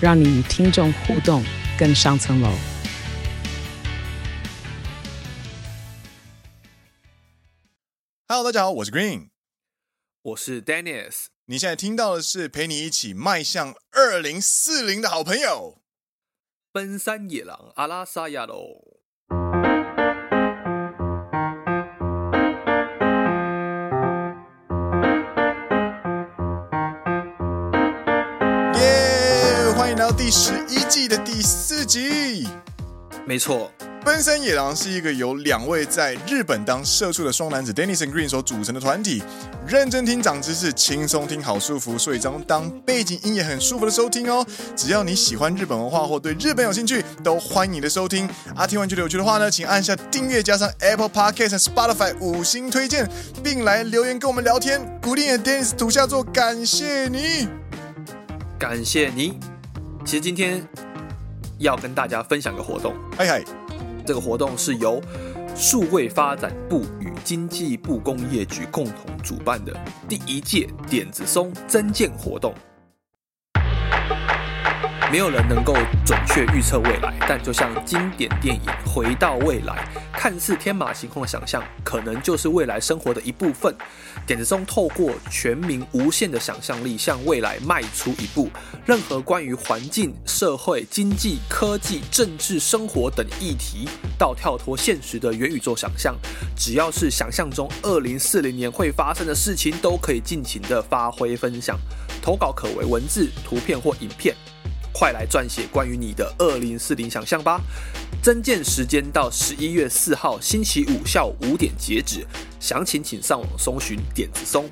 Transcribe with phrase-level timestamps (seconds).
[0.00, 1.42] 让你与听众互动
[1.76, 2.52] 更上层楼。
[8.28, 9.30] Hello，大家好，我是 Green，
[10.22, 11.26] 我是 Dennis。
[11.46, 15.82] 你现在听到的是陪你一起迈向二零四零的好朋友——
[16.70, 18.97] 奔山野狼阿拉萨亚喽。
[30.28, 32.46] 第十一季的第四集，
[33.24, 33.72] 没错，
[34.04, 39.22] 奔山野狼是一个由两位在日本当社畜的双男子 Dennis and Green 所组成的团体。
[39.66, 44.46] 认真听长知识，轻松听好舒服，所以将当背景音也很舒服的收听哦。
[44.76, 48.28] 只要你喜欢日本文化或对日本有兴趣，都欢迎你的收听。
[48.54, 53.08] 啊，听完觉得有趣的话呢，请按下订阅，加上 Apple Podcast 和 Spotify 五星推荐，
[53.42, 54.78] 并来留言跟我们聊天。
[55.00, 57.48] 鼓励的 Dennis 土下座，感谢你，
[58.58, 59.40] 感谢你。
[60.08, 60.66] 其实今天
[61.58, 63.44] 要跟大家分享个活动，嗨嗨，
[64.06, 65.02] 这个活动是由
[65.54, 69.76] 数位发展部与经济部工业局共同主办的
[70.08, 72.54] 第一届点子松增建活动。
[75.10, 75.72] 没有人能够
[76.04, 83.74] 准确预测未来，但就像经典电影《回到未来》，看似天马行空的想象，可能就是未来生活的一部分。
[84.26, 88.50] 点子中透过全民无限的想象力，向未来迈出一步。
[88.84, 96.14] 任何关于环境、社会、经济、科技、政治、生活等议题，到跳脱现实的元宇宙想象，
[96.54, 101.78] 只要是想象中二零四零年会发生的事情，都可以尽情的发挥分享。
[102.20, 104.36] 投稿可为文字、图片或影片。
[104.98, 107.60] 快来撰写关于你的二零四零想象吧！
[108.20, 112.26] 增建时间到十一月四号星期五下午五点截止，
[112.58, 114.68] 详情请上网搜寻点子松。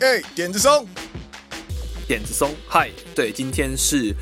[0.00, 0.84] 哎，点子松，
[2.08, 4.12] 点子松，嗨，对，今天是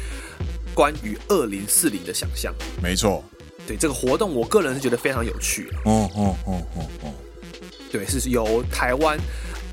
[0.75, 2.55] 关于二零四零的想象。
[2.83, 3.25] 没错，
[3.67, 5.73] 对这个活动，我个人是觉得非常有趣。
[5.87, 7.15] 哦哦哦哦哦，
[7.91, 9.19] 对，是由台湾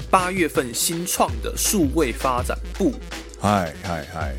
[0.09, 2.93] 八月份新创的数位发展部，
[3.41, 4.33] 嗨嗨嗨。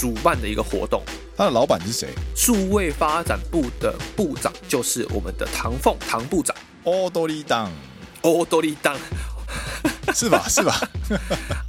[0.00, 1.02] 主办的一个活动，
[1.36, 2.08] 他的老板是谁？
[2.34, 6.56] 数位发展部的部长就是我们的唐凤唐部长。
[6.84, 7.70] 欧多利当，
[8.22, 8.96] 欧多利当，
[10.14, 10.42] 是吧？
[10.48, 10.80] 是吧？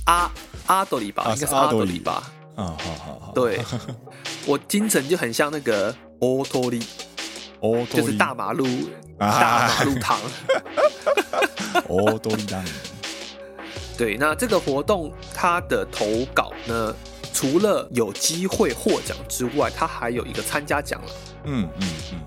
[0.05, 0.31] 阿
[0.67, 2.23] 阿多利吧，应该是阿多利吧？
[2.55, 3.31] 啊，好好好。
[3.35, 3.59] 对，
[4.45, 6.81] 我精神就很像那个欧多利，
[7.59, 8.65] 欧就是大马路
[9.19, 10.17] 大马路糖。
[11.89, 12.63] 哦多利当，
[13.97, 16.95] 对，那这个活动它的投稿呢？
[17.32, 21.08] 除了有机会获奖之外，他还有一个参加奖了。
[21.44, 22.20] 嗯嗯嗯，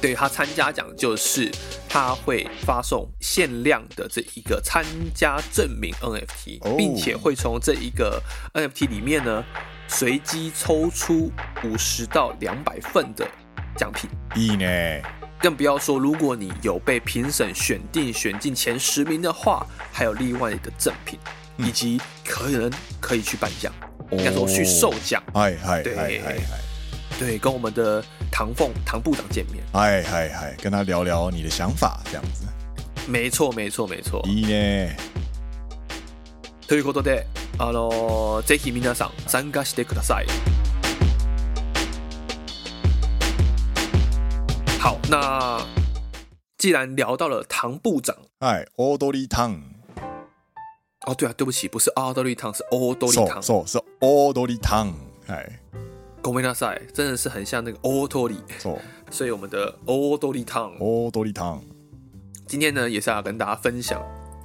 [0.00, 1.50] 对，他参加奖就是
[1.88, 8.22] 他会发送限量的这一个参加证明 NFT，哦，并且会从这一个
[8.54, 9.44] NFT 里面呢
[9.88, 11.32] 随机抽出
[11.64, 13.26] 五十到两百份的
[13.76, 14.08] 奖品。
[14.34, 15.02] いいね。
[15.40, 21.18] 更不要说，如果你有被评审选定选进前十名的话，还有另外一个赠品，
[21.56, 22.70] 以及可能
[23.00, 23.72] 可以去颁奖。
[24.10, 26.58] 应该说去授奖，嗨嗨对嗨嗨嗨，
[27.18, 32.44] 对，跟我们的唐凤唐部长见面，嗨嗨嗨，跟他聊聊你的想法，这样子。
[33.08, 34.22] 没错，没错，没错。
[34.26, 34.96] いいね。
[36.68, 37.26] ということで、
[37.58, 40.26] あのぜひ皆さん参加してください。
[44.78, 45.60] 好，那
[46.58, 49.60] 既然聊到了唐部长，嗨，欧多利汤。
[51.06, 53.42] 哦，对啊，对不起，不是奥多利汤，是欧多利汤。
[53.42, 54.92] 是是欧多利汤。
[55.26, 55.60] 哎，
[56.22, 58.36] ごめんなさい，真的是很像那个欧多利。
[58.60, 58.78] 错，
[59.10, 61.60] 所以我们的欧多利汤，欧多利汤。
[62.46, 64.00] 今天呢，也是要跟大家分享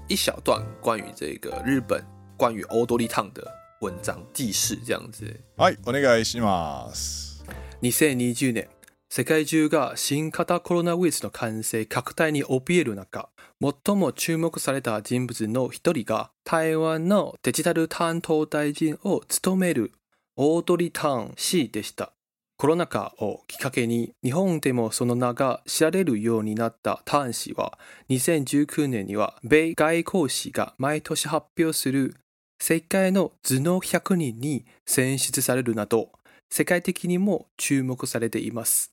[0.07, 2.03] 一小段关于这个日本
[2.35, 3.45] 关于欧多利汤的
[3.81, 5.25] 文章记事，这样子。
[5.57, 7.43] はい、お愿いします。
[7.81, 8.67] 2020年。
[9.14, 13.28] 世界中が新型コロナウイルスの感染拡大に怯える中、
[13.60, 19.92] 最も注目された人物の一人が台湾のデジタル担当大臣を务める
[20.36, 22.14] オードリー・タン氏でした。
[22.56, 32.16] コロナ祸をきっかけに日本でもその名が知られるようになったタン氏は、2019年には米外交志が毎年発表する
[32.58, 36.12] 世界の头脑100人に选出されるなど、
[36.50, 38.92] 世界的にも注目されています。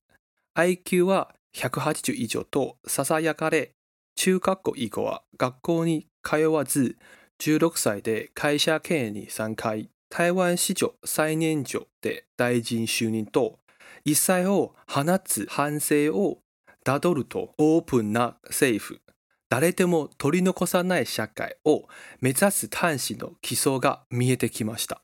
[0.55, 3.71] IQ は180以上とささやかれ、
[4.15, 6.97] 中学校以降は学校に通わず、
[7.39, 9.75] 16歳で会社経営に参加。
[10.09, 13.59] 台湾史上最年长で大臣就任と、
[14.05, 16.39] 异彩を放つ反省を
[16.83, 19.01] たどるとオープンな政府、
[19.49, 21.87] 谁でも取り残さない社会を
[22.21, 25.01] 目指す端子の基础が见えてきました。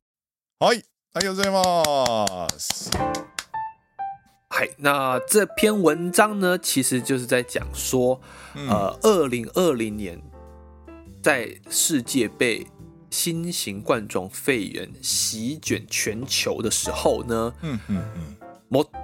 [0.60, 0.84] はい、
[1.14, 2.92] ありがとうございます。
[4.55, 8.21] 嗨，那这篇文章呢，其实就是在讲说，
[8.55, 10.21] 嗯呃，二零二零年
[11.23, 12.67] 在世界被
[13.11, 18.37] 新型冠状肺炎席卷全球的时候呢，嗯嗯嗯，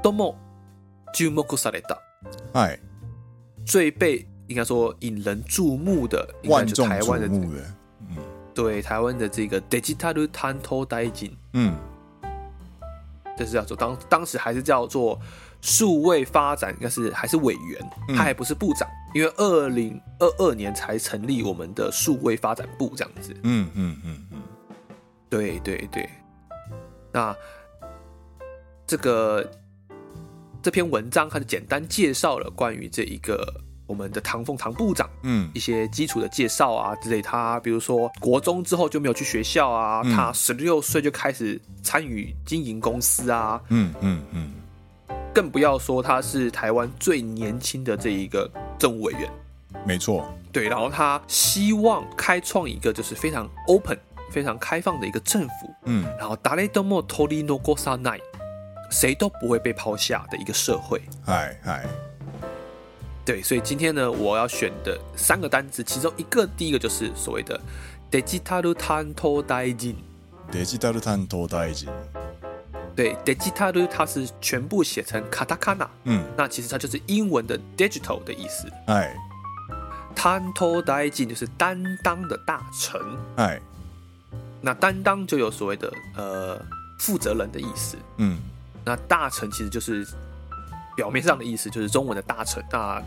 [0.03, 0.35] 最も
[1.13, 1.99] 注目された
[2.53, 2.79] 哎，
[3.65, 7.61] 最被应该说引人注目的，应该就万众台湾的瞩目的，
[8.11, 8.17] 嗯
[8.55, 11.75] 对台湾的这个デジタル担当大臣，嗯，
[13.38, 15.20] 这是叫做当当时还是叫做
[15.62, 18.16] 数位发展，应该是还是委员，嗯。
[18.16, 23.36] 他还不是部长，因为二零二二年才成立我们的数位发展部这样子。
[23.44, 24.42] 嗯嗯嗯嗯，
[25.30, 26.10] 对对对，
[27.12, 27.36] 那
[28.86, 29.50] 这个
[30.62, 37.23] 这篇文章它就简单介绍了关于这一个我们的唐凤唐部长嗯一些基础的介绍啊之类。
[37.23, 44.53] 他比如说国中之后就没有去学校啊，嗯他十六岁就开始参与经营公司啊，嗯嗯嗯，
[45.33, 49.31] 更不要说他是台湾最年轻的这一个政务委员。
[49.85, 53.97] 没错，对，然后他希望开创一个就是非常 open、
[54.33, 55.73] 非常开放的一个政府。
[55.85, 58.21] 嗯然后谁でも取り残さない，
[58.91, 61.01] 谁都不会被抛下的一个社会。
[61.25, 61.85] 嗨嗨，
[63.25, 67.61] 对，所以今天呢，我要选的三个单字，其中一个第一个就是所谓的
[68.11, 69.97] デジタル担当大臣。
[70.53, 71.89] デジタル担当大臣，
[72.95, 78.69] 对，デジタル它是全部写成カタカナ，嗯，那其实它就是英文的 digital 的意思。
[78.87, 79.13] 哎
[80.15, 83.01] 担当大臣就是担当的大臣，
[83.37, 83.61] 哎，
[84.63, 86.65] 那担当就有所谓的呃
[87.01, 87.97] 负责人的意思。
[88.19, 88.39] 嗯
[88.85, 90.07] 那大臣其实就是
[90.96, 92.64] 表面上的意思，就是中文的大臣。
[92.72, 93.02] 那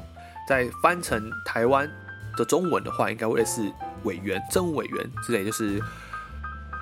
[0.48, 1.88] 在翻成台湾
[2.36, 3.70] 的中文的话，应该会是
[4.04, 5.80] 委员、政务委员之类，就是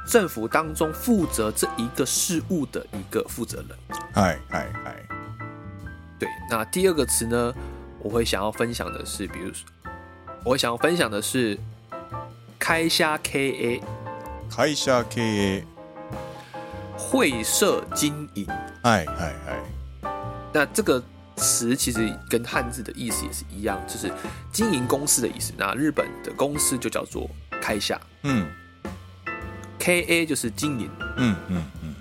[0.09, 4.01] 政府当中负责这一个事务的一个负责人。
[4.15, 4.97] 哎哎哎，
[6.19, 7.55] 对，那第二个词呢，
[8.01, 9.65] 我会想要分享的是，比如说，
[10.45, 11.57] 我会想要分享的是
[12.59, 13.81] 开虾 KA，，
[14.51, 15.63] 开虾 KA，，
[16.99, 18.45] 会社经营。
[18.83, 19.61] 嗨嗨嗨，
[20.54, 21.04] 那这个
[21.36, 24.12] 词其实跟汉字的意思也是一样，就是
[24.52, 25.54] 经营公司的意思。
[25.58, 27.30] 那日本的公司就叫做
[27.62, 28.48] 开社嗯，
[29.78, 30.90] K A 就是经营。
[31.18, 31.96] 嗯嗯嗯，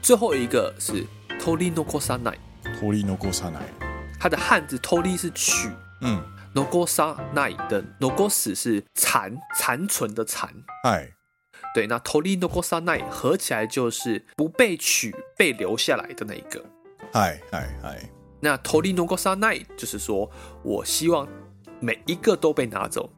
[0.00, 1.04] 最后一个是
[1.40, 2.38] 取り残さない，
[2.78, 3.68] 取り残さない，
[4.20, 5.70] 它的汉字取り是取，
[6.00, 6.22] 嗯，
[6.54, 10.50] 残さない的残す是残残存的残。
[10.84, 11.14] 嗨，
[11.74, 16.64] 对，那取り残さない合起来就是不被取、被留下来的那一个。
[17.12, 18.10] 嗨嗨嗨，
[18.40, 20.30] 那取り残さない就是说
[20.62, 21.26] 我希望
[21.80, 23.10] 每一个都被拿走，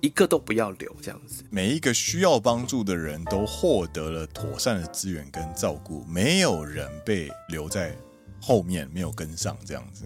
[0.00, 1.42] 一个都不要留，这样子。
[1.50, 7.96] 每一个需要帮助的人都获得了妥善的资源跟照顾，没有人被留在
[8.40, 10.04] 后面，没有跟上，这样子。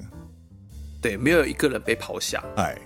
[1.00, 2.42] 对，没有一个人被抛下。
[2.56, 2.78] 哎，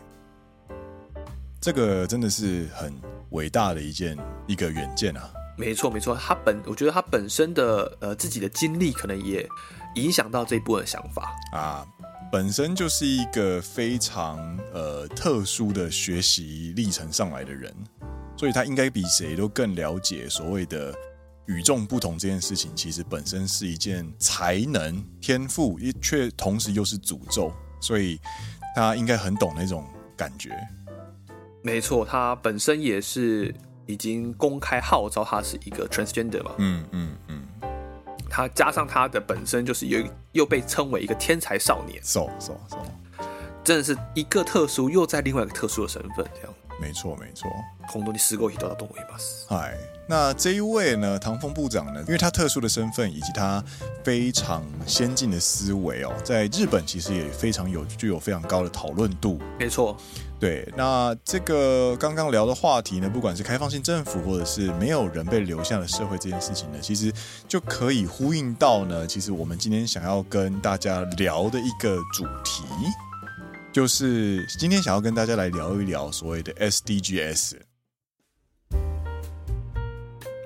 [1.60, 2.94] 这个真的是很
[3.30, 5.30] 伟大的一件一个远见啊！
[5.58, 9.46] 没错，没错，他本我觉得他本身的呃自己的经历，可能也
[9.95, 11.35] 影响到这一部分的想法。
[11.53, 11.85] 啊，
[12.31, 17.73] 本身就是一个非常呃特殊的学习历程上来的人，
[18.37, 20.93] 所以他应该比谁都更了解所谓的
[21.47, 28.19] 与众不同这件事情，其实本身是一件才能、天赋，也却同时又是诅咒，所以
[28.75, 30.51] 他应该很懂那种感觉。
[31.63, 33.53] 没错，他本身也是
[33.85, 36.51] 已经公开号召他是一个 transgender 嘛。
[36.57, 37.43] 嗯嗯嗯，
[38.30, 42.76] 他加上他的本身就是又又被称为一个天才少年， so so so，
[43.64, 46.54] 真的是一个特殊又在另外一个特殊的身份，这样。
[46.80, 47.50] 没错没错。
[47.92, 49.46] 本当にすごい人だと思います。
[49.48, 49.74] 嗨，
[50.11, 53.63] 那这一位呢，唐凤部长呢，因为他特殊的身份以及他
[54.03, 59.39] 非常先进的思维哦，在日本其实也非常有具有非常高的讨论度。
[59.57, 59.95] 没错，
[60.37, 67.09] 对，那这个刚刚聊的话题呢，不管是开放性政府，或者是没有人被留下的社会这件事情呢，其实
[67.47, 72.65] 就可以呼应到呢，其实我们今天想要跟大家聊的一个主题，
[73.71, 77.70] 就是今天想要跟大家来聊一聊所谓的 SDGs。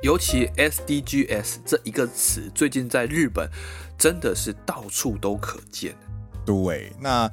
[0.06, 3.50] 尤其 SDGs 这一个词，最近在日本
[3.98, 5.96] 真的是到处都可见。
[6.46, 7.28] 对，那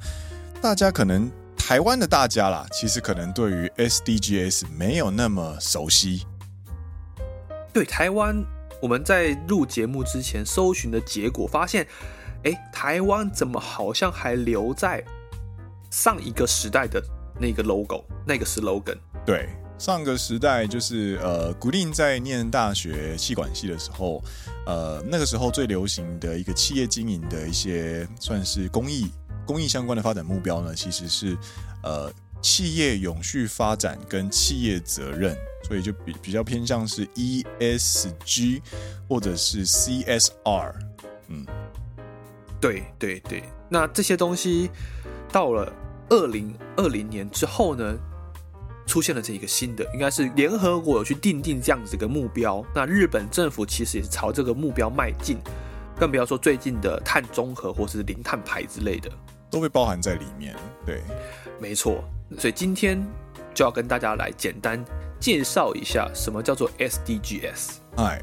[0.59, 6.25] 大家可能台湾的大家啦，其实可能对于 SDGs 没有那么熟悉。
[7.71, 8.43] 对，台湾，
[8.81, 11.87] 我们在录节目之前搜寻的结果发现，
[12.43, 15.05] 哎，台湾怎么好像还留在
[15.91, 16.99] 上一个时代的
[17.39, 18.97] 那个 logo，那个 slogan？
[19.23, 19.47] 对。
[19.77, 24.23] 上个时代就是呃，古令在念大学气管系的时候，
[24.65, 29.11] 呃，那个时候最流行的一个企业经营的一些算是公益
[29.45, 31.37] 公益相关的发展目标呢，其实是
[31.83, 32.09] 呃
[32.41, 35.35] 企业永续发展跟企业责任，
[35.67, 38.61] 所以就比比较偏向是 ESG
[39.09, 40.73] 或者是 CSR，
[41.27, 41.45] 嗯，
[42.61, 44.71] 对对对，那这些东西
[45.29, 45.73] 到了
[46.09, 47.97] 二零二零年之后呢？
[48.85, 52.63] 出现了这一个新的，应该是联合国有去定定这样子一个目标。
[52.75, 55.37] 那日本政府其实也是朝这个目标迈进，
[55.97, 59.11] 更不要说最近的碳中和或是零碳排之类的，
[59.49, 60.55] 都被包含在里面。
[60.85, 61.01] 对，
[61.59, 62.03] 没错。
[62.37, 62.99] 所以今天
[63.53, 64.83] 就要跟大家来简单
[65.19, 67.75] 介绍一下什么叫做 SDGs。
[67.95, 68.21] 嗨。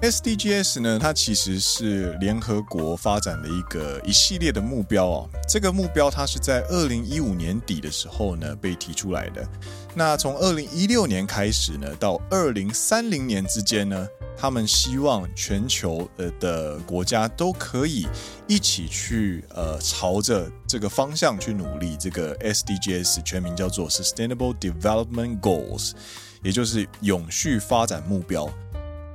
[0.00, 5.28] SDGs 呢，它其实是联合国发展的一个一系列的目标哦。
[5.48, 9.44] 这个目标它是在二零一五年底的时候呢被提出来的。
[9.96, 18.06] 那从二零一六年开始呢，到二零三零年之间呢，他们希望全球呃的国家都可以
[18.46, 21.96] 一起去呃朝着这个方向去努力。
[21.98, 25.90] 这个 SDGs 全名叫做 Sustainable Development Goals，
[26.44, 28.48] 也就是永续发展目标。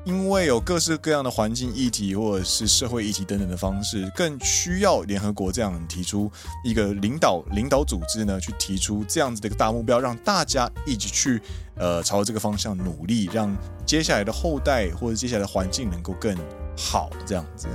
[0.06, 6.30] 因为有各式各样的环境议题或者是社会议题等等的方式，更需要联合国这样提出
[6.66, 11.42] 一个领导领导组织呢，去提出这样子的一个大目标，让大家一起去
[11.76, 13.56] 呃朝这个方向努力，让
[13.86, 16.38] 接下来的后代或者接下来的环境能够更
[16.78, 17.68] 好这样子。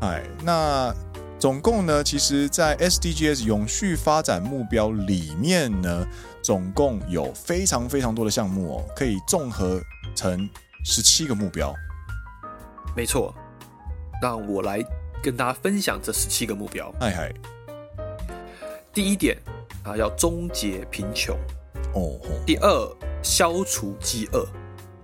[0.00, 0.94] 哎，那
[1.40, 6.06] 总共呢，其实，在 SDGs 永续发展目标里面呢，
[6.42, 9.82] 总共有非常非常多的项目哦，可以综合
[10.14, 10.48] 成。
[10.84, 11.72] 十七个目标，
[12.96, 13.32] 没错。
[14.20, 14.80] 让我来
[15.22, 16.92] 跟大家分享这十七个目标。
[17.00, 17.32] 嗨嗨，
[18.92, 19.36] 第一点
[19.84, 21.36] 啊，要终结贫穷。
[21.94, 22.18] 哦。
[22.44, 24.44] 第二，消除饥饿。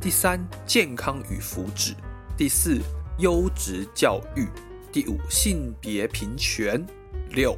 [0.00, 1.94] 第三，健康与福祉。
[2.36, 2.80] 第四，
[3.18, 4.48] 优质教育。
[4.92, 6.84] 第五，性别平权。
[7.30, 7.56] 六，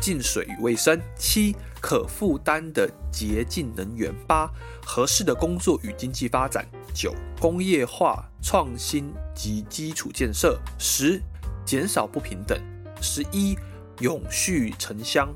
[0.00, 0.98] 净水与卫生。
[1.14, 4.14] 七，可负担的洁净能源。
[4.26, 4.50] 八，
[4.84, 6.66] 合适的工作与经济发展。
[6.92, 11.20] 九、工业化创新及基础建设；十、
[11.64, 12.58] 减少不平等；
[13.00, 13.56] 十一、
[14.00, 15.28] 永续城乡；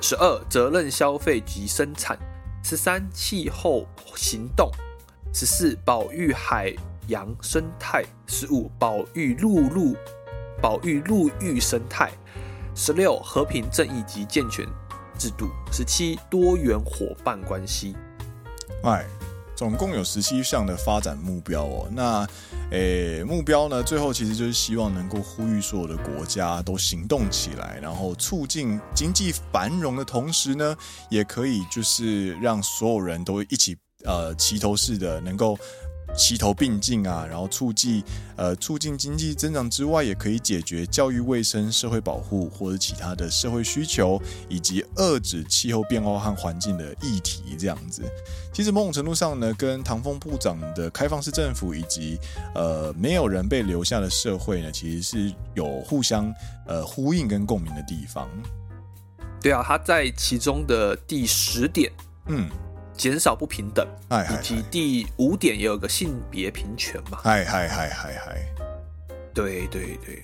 [0.00, 2.16] 十二、责任消费及生产；
[2.64, 3.86] 十三、气候
[4.16, 4.70] 行动；
[5.32, 6.74] 十四、保育海
[7.06, 9.96] 洋生态；十五、保育陆路
[10.60, 12.10] 保育陆域生态；
[12.74, 14.66] 十六、和平正义及健全
[15.22, 17.94] 制度；十七、多元伙伴关系。
[18.82, 19.04] 哎。
[19.54, 21.88] 总共有十七项的发展目标哦。
[21.92, 22.26] 那，
[22.72, 23.80] 诶，目标呢？
[23.80, 30.76] 最后其实就是希望能够呼吁所有的国家都行动起来，然后促进经济繁荣的同时呢，
[31.10, 35.56] 也可以就是让所有人都一起呃齐头式的能够。
[36.16, 38.02] 齐头并进啊，然后促进
[38.36, 47.56] 呃促进经济增长之外，也可以解决教育、卫生、社会保护或者其他的社会需求，以及遏制气候变化和环境的议题。
[47.58, 48.02] 这样子，
[48.52, 52.18] 其实某种程度上呢，跟唐凤部长的开放式政府以及
[52.54, 56.32] 呃没有人被留下的社会呢，其实是有互相
[56.66, 58.28] 呃呼应跟共鸣的地方。
[59.40, 61.90] 对啊，他在其中的第十点，
[62.26, 62.48] 嗯。
[62.96, 63.86] 减少不平等，
[64.30, 67.18] 以及第五点也有个性别平权嘛。
[67.22, 68.42] 嗨嗨嗨嗨嗨，
[69.34, 70.22] 对对对，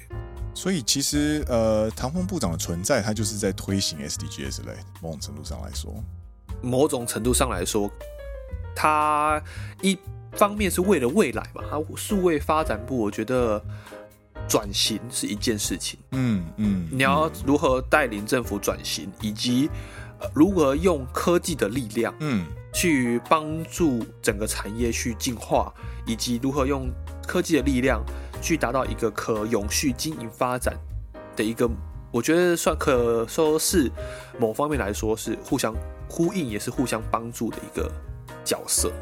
[0.54, 4.72] 所以其实呃，唐峰部长的存在，他就是在推行 SDGs 类。
[5.00, 5.92] 某种程度上来说，
[6.62, 7.90] 某种程度上来说，
[8.76, 9.42] 他
[9.80, 9.98] 一
[10.32, 13.60] 方面是为了未来嘛，他数位发展部，我觉得
[14.46, 15.98] 转型是一件事情。
[16.12, 19.68] 嗯嗯，你要如何带领政府转型，以及
[20.34, 22.46] 如何用科技的力量，嗯。
[22.70, 25.72] 去帮助整个产业去进化，
[26.06, 26.88] 以及如何用
[27.26, 28.04] 科技的力量
[28.42, 30.78] 去达到一个可永续经营发展
[31.34, 31.68] 的一个，
[32.12, 33.90] 我觉得算可说是
[34.38, 35.74] 某方面来说是互相
[36.10, 37.90] 呼应，也是互相帮助的一个
[38.44, 38.92] 角色。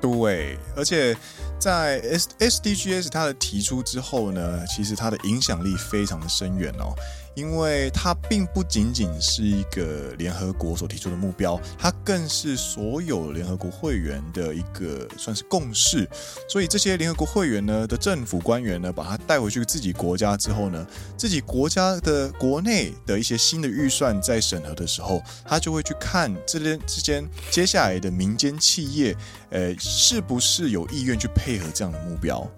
[0.00, 1.14] 对，而且
[1.58, 6.94] 在 S SDGs 它的提出之后呢，其实它的影响力非常的深远哦。
[7.36, 16.08] 因为它并不仅仅是一个联合国所提出的目标，它更是所有联合国会员的一个算是共识。
[16.48, 29.14] 所以这些联合国会员呢的政府官员呢，把它带回去自己国家之后呢，自己国家的国内的一些新的预算在审核的时候，他就会去看这边之间接下来的民间企业，
[29.50, 32.50] 呃，是不是有意愿去配合这样的目标。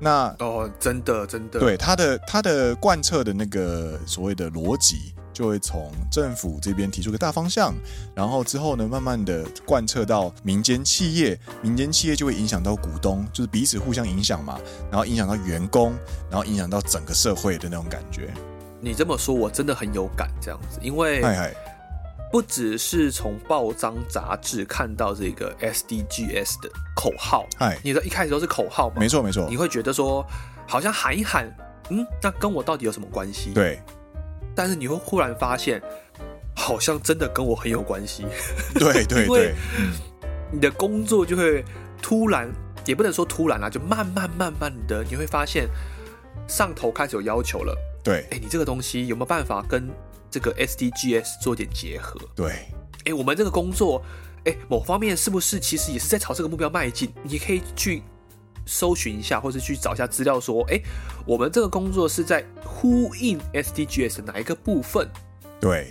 [0.00, 7.74] 那哦，真的真的，对他的他的贯彻的那个所谓的逻辑，就会从政府这边提出个大方向，
[8.14, 14.58] 然后之后呢，慢慢的贯彻到民间企业，民间企业就会影响到股东，就是彼此互相影响嘛，
[14.90, 15.94] 然后影响到员工，
[16.30, 18.32] 然后影响到整个社会的那种感觉。
[18.80, 21.22] 你这么说，我真的很有感这样子，因为。
[21.22, 21.54] 嗨嗨
[22.30, 28.96] 不只是从报章杂志看到这个 SDGs 的口号，哎，你的一开始都是口号嘛？
[29.00, 29.46] 没错没错。
[29.50, 30.24] 你会觉得说，
[30.64, 31.52] 好像喊一喊，
[31.88, 33.50] 嗯，那跟我到底有什么关系？
[33.52, 33.80] 对。
[34.54, 35.82] 但是你会忽然发现，
[36.54, 38.24] 好像真的跟我很有关系。
[38.74, 39.54] 对对对。
[40.52, 41.64] 你的工作就会
[42.00, 42.48] 突然，
[42.86, 45.68] 也不能说突然啦，就慢慢慢慢的，你会发现
[46.46, 47.76] 上头开始有要求了。
[48.04, 48.24] 对。
[48.30, 49.90] 哎，你这个东西有没有办法跟？
[50.30, 52.68] 这个 SDGs 做点结合，对，
[53.04, 54.02] 哎，我们这个工作，
[54.44, 57.12] 哎，某方面是不是其实也是在朝这个目标迈进？
[57.22, 58.02] 你可以去
[58.64, 60.80] 搜寻一下，或者去找一下资料，说，哎，
[61.26, 65.08] 我们这个工作是在呼应 SDGs 的哪一个部分？
[65.60, 65.90] 对，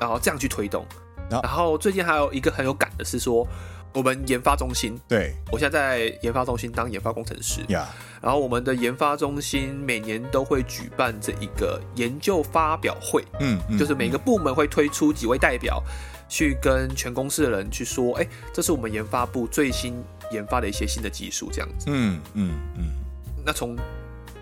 [0.00, 0.86] 然后这样去推动。
[1.28, 3.46] 然后最近还有一个很有感的是说。
[3.96, 7.62] 我们研发中心，对，我现在在研发中心当研发工程师。
[7.68, 7.88] 呀，
[8.20, 15.82] 然后我们的研发中心每年都会举办这一个研究发表会，嗯，就是每个部门会推出几位代表，
[16.28, 19.94] 去跟全公司的人去说，哎，这是我们研发部最新
[20.30, 21.86] 研发的一些新的技术，这样子。
[21.88, 22.84] 嗯嗯嗯。
[23.46, 23.74] 那从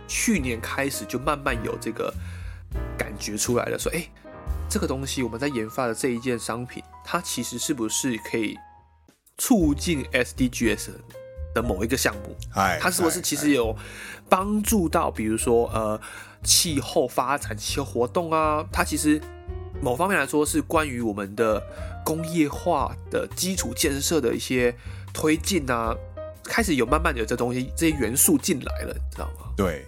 [0.08, 2.12] 去年开始就慢慢有这个
[2.98, 4.04] 感觉出来了，说，哎，
[4.68, 8.58] 这个东西我们在研发的这一件商品，它其实是不是可以？
[9.38, 10.90] 促进 SDGs
[11.54, 12.36] 的某一个项目，
[12.80, 13.76] 它是不是其实有
[14.28, 15.10] 帮助到？
[15.10, 16.00] 比如说，呃，
[16.42, 19.20] 气候发展、气候活动啊，它其实
[19.80, 21.62] 某方面来说是关于我们的
[22.04, 24.74] 工业化的基础建设的一些
[25.12, 25.94] 推进啊，
[26.44, 29.52] 开始有慢慢有这东西这些元素进来了，你知道吗？
[29.56, 29.84] 对。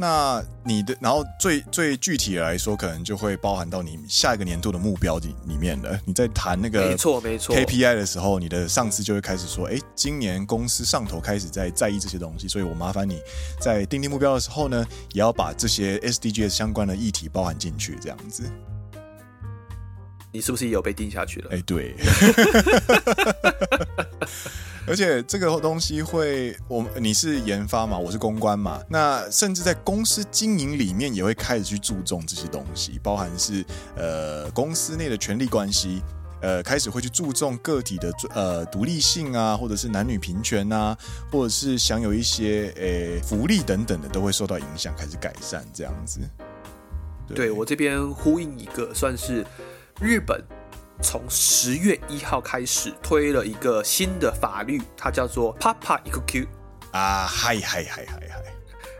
[0.00, 6.00] 那你的，然后最最具体的来说，可能就会包含到你下一个年度的目标里里面的。
[6.06, 13.20] 你在谈那个没错没错 KPI 的时候，你的上司就会开始说：“哎，今年公司上头开始在在意这些东西，所以我麻烦你
[13.60, 18.44] 在定定目标的时候呢，也要把这些 SDGs 相关的议题包含进去，这样子。”
[20.32, 21.50] 你是不是也有被定下去了？
[21.52, 21.94] 哎，对。
[24.86, 33.64] 而且这个东西会，我你是研发嘛，我是公关嘛，那甚至在公司经营里面也会开始去注重这些东西，包含是
[33.94, 36.02] 呃公司内的权力关系，
[36.40, 40.96] 呃开始会去注重个体的呃独立性啊，或者是男女平权啊，
[41.30, 46.18] 或者是享有一些呃福利等等的，都会受到影响，开始改善这样子。
[47.28, 49.46] 对，对我这边呼应一个，算是
[50.00, 50.42] 日本。
[51.02, 56.46] 从十月一号开始推了一个新的法律，它叫做 Papa Ikku
[56.92, 58.44] 啊，嗨嗨嗨嗨嗨，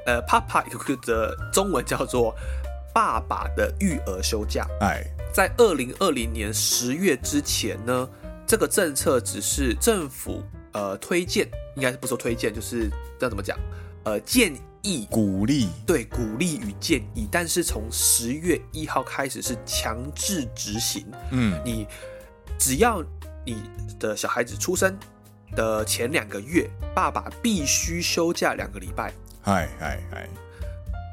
[0.07, 2.35] 呃，Papa Ikku 的中文叫做
[2.95, 4.67] 爸爸的育儿休假。
[4.81, 8.09] 哎，在二零二零年十月之前呢，
[8.47, 13.59] 这个政策只是政府呃推荐，应该是不说推荐，就是这样怎么讲？
[14.05, 21.07] 呃，建议鼓励，对，鼓励与建议，但是从十月一号开始是强制执行。
[21.31, 21.87] 嗯，你
[22.59, 23.03] 只要
[23.45, 23.62] 你
[23.99, 24.97] 的小孩子出生
[25.55, 29.12] 的前两个月，爸爸必须休假两个礼拜。
[29.43, 30.29] 嗨嗨嗨！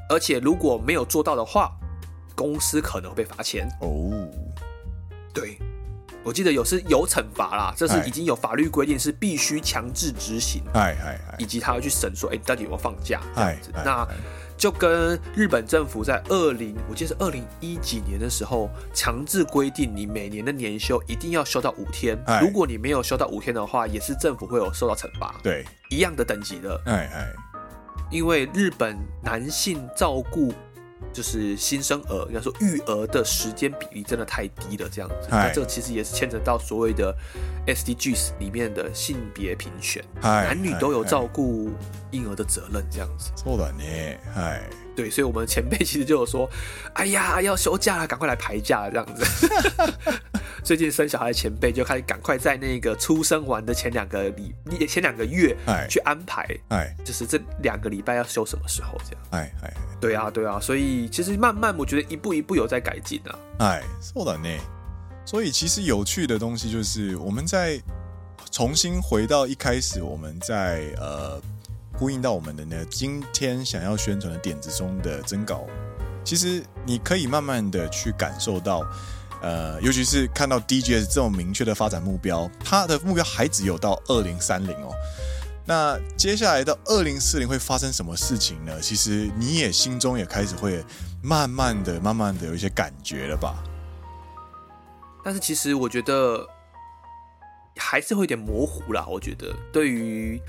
[0.10, 1.71] 而且如果没有做到的话，
[2.36, 3.67] 公司可能会被罚钱。
[3.82, 4.30] 哦，
[5.34, 5.58] 对。
[6.27, 13.71] 我记得有是有惩罚啦，这是已经有法律规定是必须强制执行，哎哎哎，以及他要去审说，哎，到底有没有放假这样子？
[13.85, 14.05] 那
[14.57, 27.33] 就跟日本政府在二零，我记得是二零一几年的时候，强制规定你每年的年休一定要休到五天，如果你没有休到五天的话，也是政府会有受到惩罚，对，一样的等级的，哎哎，
[28.11, 30.53] 因为日本男性照顾。
[31.17, 35.27] 就是新生儿，应该说育儿的时间比例真的太低了，这样子。
[35.32, 37.12] 那这个其实也是牵扯到所谓的
[37.65, 41.71] SDGs 里面的性别平权，男女都有照顾
[42.12, 43.32] 婴儿的责任，这样子。
[43.36, 43.84] 错了呢，
[44.36, 44.62] 哎，
[44.95, 46.47] 对，所以我们前辈其实就有说，
[46.93, 49.49] 哎呀，要休假了，赶快来排假，这样子。
[50.64, 54.54] 最近生小孩的前辈就开始赶快在那个出生完的前两个礼
[54.87, 64.61] 前两个月，哎，去安排，哎，就是这两个礼拜要休什么时候这样，哎哎，对啊对啊，所以其实慢慢我觉得一步一步有在改进啊，哎，そうだね。
[65.24, 67.80] 所以其实有趣的东西就是我们在
[68.50, 71.40] 重新回到一开始，我们在呃
[71.94, 75.66] 呼应到我们的呢今天想要宣传的点子中的征稿。
[76.24, 78.85] 其实你可以慢慢的去感受到，
[79.41, 84.91] 呃，尤其是看到 DGS 这种明确的发展目标，它的目标还只有到二零三零哦。
[85.65, 88.80] 那接下来到二零四零会发生什么事情呢？
[88.82, 90.84] 其实你也心中也开始会
[91.21, 93.63] 慢慢的、慢慢的有一些感觉了吧？
[95.23, 96.47] 但是其实我觉得
[97.76, 99.06] 还是会有点模糊啦。
[99.08, 100.41] 我觉得对于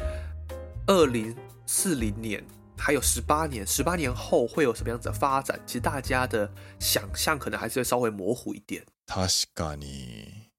[0.87, 1.35] 二零
[1.67, 2.43] 四零年。
[2.79, 5.61] 还有十八年，十八年后会有什么样子的发展？
[5.67, 8.85] 其实大家的想象可能还是会稍微模糊一点。
[9.07, 10.51] 確かに，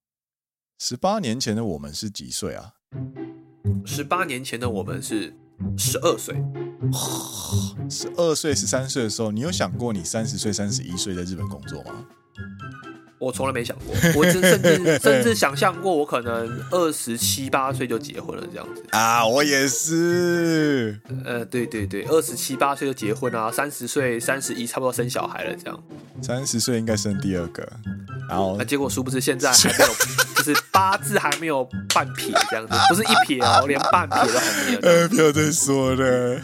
[0.78, 2.74] 十八年前的我们是几岁啊？
[3.86, 5.34] 十八年前的我们是
[5.78, 6.36] 十二岁。
[7.90, 12.06] 十二岁、十三岁的时候，你有想过你三十岁、三十一岁在日本工作吗？
[13.20, 19.26] 我从来没想过， 我甚至甚至想象过，我可能二十七八岁就结婚了这样子啊！
[19.28, 25.84] 我也是，呃，对对对，二十七八岁就结婚啊，三十岁、三十一差不多生小孩了这样。
[26.22, 27.68] 三十岁应该生第二个，
[28.30, 29.94] 然后那、啊、结果殊不知现在还没有，
[30.36, 34.80] 就是八字还没有半撇这样子，不是一撇哦，连半撇都还没有。
[34.82, 36.42] 呃， 不要再说了。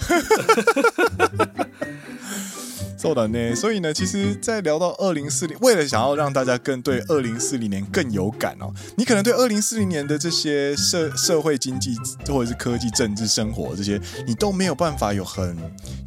[3.02, 11.96] 够了呢，所以呢，其实，在聊到二零四零，为了想要让大家更对二零四零年更有感哦，你可能对二零四零年的这些社社会经济
[12.28, 15.56] 或者是科技、政治、生活这些，你都没有办法有很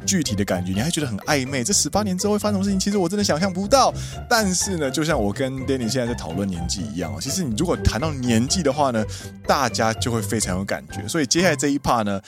[0.05, 1.63] 具体的感觉，你还觉得很暧昧。
[1.63, 2.79] 这十八年之后会发生什么事情？
[2.79, 3.93] 其实我真的想象不到。
[4.29, 9.05] 但是呢，就像我跟 Danny 现在在讨论年纪一样哦，其实你如果谈到年纪的话呢，
[9.47, 11.07] 大家就会非常有感觉。
[11.07, 12.19] 所以接下来这一 part 呢，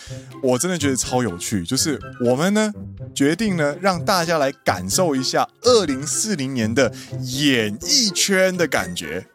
[0.42, 2.72] 我真的觉得超有趣，就是我们呢
[3.14, 4.52] 决定呢让大家来。
[4.64, 9.28] 感受一下二零四零年的演艺圈的感觉，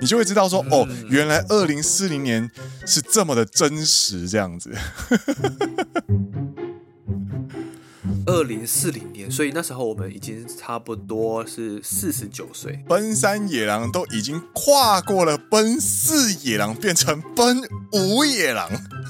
[0.00, 2.50] 你就会知道说，哦，原来二零四零年
[2.86, 4.70] 是这么的真实，这样子。
[8.26, 17.62] 二零四零年，所以那时候我们已经差不多是四十九岁，奔三野狼都已经跨过了奔四野狼，变成奔
[17.92, 18.68] 五野狼。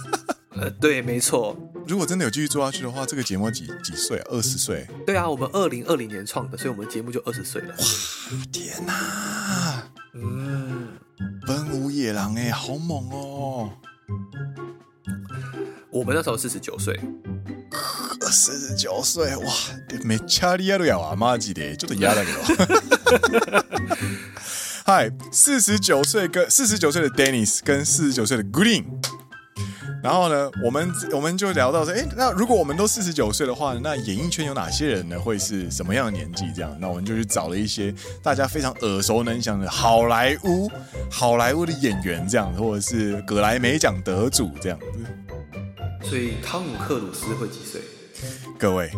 [0.54, 1.56] 呃，对，没错。
[1.87, 4.19] 如果真的有继续做下去的话，这个节目几几岁？
[4.29, 4.87] 二十岁？
[5.05, 7.75] 对啊，我们二零二零年创的，所以我们节目就二十岁了。
[7.77, 7.85] 哇，
[8.51, 9.83] 天哪！
[10.13, 10.87] 嗯，
[11.45, 13.71] 奔五野郎哎，好猛哦！
[15.89, 16.97] 我们那时候四十九岁，
[18.21, 19.51] 四十九岁哇，
[20.03, 22.39] めっちゃリアルやわマジでちょっと嫌だけど。
[24.85, 28.85] 嗨，四十九岁跟四十九岁的 Dennis 跟四十九岁的 Green。
[30.06, 35.18] 然后呢，我们我们就聊到说，哎，那如果我们都四十九岁的话，那演艺圈有哪些人呢？
[35.18, 36.44] 会是什么样的年纪？
[36.54, 37.92] 这样，那我们就去找了一些
[38.22, 40.70] 大家非常耳熟能详的好莱坞
[41.10, 46.08] 好莱坞的演员，这样，或者是格莱美奖得主这样子。
[46.08, 47.80] 所以，汤姆·克鲁斯会几岁？
[48.56, 48.88] 各位，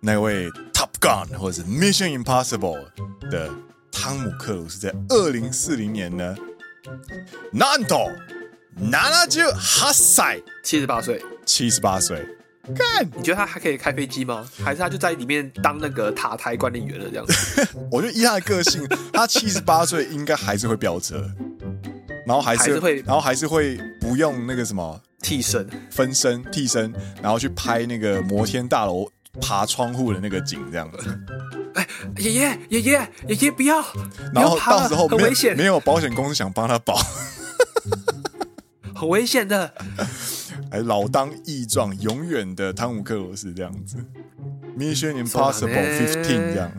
[0.00, 2.82] 那位《Top Gun》或者是《Mission Impossible》
[3.28, 3.50] 的
[3.92, 6.34] 汤姆·克鲁斯，在二零四零年呢，
[7.52, 8.06] 难道？
[8.76, 12.24] 拿了就哈塞，七十八岁，七十八岁。
[12.74, 14.48] 干，你觉得他还可以开飞机吗？
[14.64, 17.68] 还是他就在里面当那个塔台管理员了这样子？
[17.92, 18.82] 我觉得依他的个性，
[19.12, 21.30] 他七十八岁应该还是会飙车，
[22.26, 26.90] 然后还是会，然后还是会不用那个什么替身分身替身，
[27.22, 29.06] 然后去拍那个摩天大楼
[29.42, 30.98] 爬窗户的那个景这样子。
[31.74, 33.84] 哎，爷爷，爷爷，爷爷，不要！
[34.32, 36.98] 然后到时候很危险，没有保险公司想帮他保。
[39.04, 39.74] 很危险的，
[40.72, 43.98] 哎老当益壮，永远的汤姆克鲁斯这样子
[44.78, 46.72] ，Mission Impossible Fifteen 这样，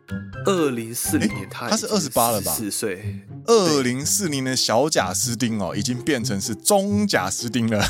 [0.44, 2.52] 二零四零年他他是二十八了吧？
[2.52, 7.82] 四岁，二零四零的小贾斯汀哦，已经变成是中贾斯汀了，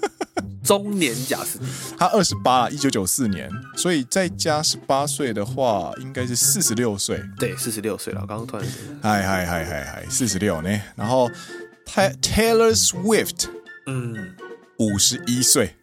[0.62, 8.66] 中年贾斯汀，他二十八，一九九四年，所以再加十八岁的话，应该是四十六岁，对，四十六岁了，刚刚突然，
[9.02, 11.30] 嗨嗨嗨嗨嗨，四十六呢，然后
[11.86, 13.46] Taylor Swift，
[13.86, 14.34] 嗯。
[14.78, 15.74] 五十一岁，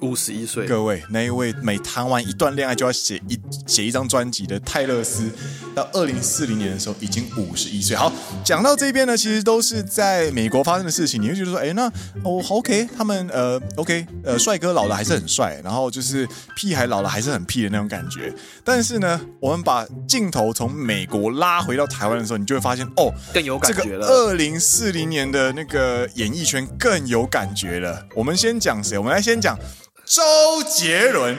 [0.00, 5.30] 五十一岁，各位，那一位每谈完一段恋爱就要写一写一张专辑的泰勒斯，
[5.74, 7.94] 到二零四零年的时候已经五十一岁。
[7.94, 8.10] 好，
[8.42, 11.86] 讲到这边呢，其实都是在美国发生的事情，你会觉得说，哎，那
[12.22, 18.32] 哦，OK，他们呃，OK，呃，帅哥老了还是很帅，然后就是屁孩老了还是很屁的那种感觉。
[18.64, 24.06] 但是呢，我们把镜头从美国拉回到台湾的时候，你就会发现，哦，更有感觉了。
[24.06, 28.06] 二零四零年的那个演艺圈更有感觉了。
[28.15, 28.97] 我们先讲谁？
[28.97, 29.57] 我们来先讲
[30.05, 30.21] 周
[30.69, 31.35] 杰伦。